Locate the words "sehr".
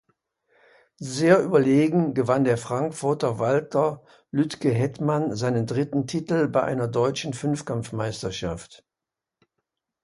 0.97-1.43